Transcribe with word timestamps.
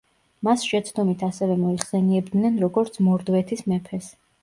მას 0.47 0.63
შეცდომით 0.69 1.27
ასევე 1.27 1.59
მოიხსენებდნენ 1.61 2.61
როგორც 2.67 3.01
მორდვეთის 3.13 3.67
მეფეს. 3.73 4.15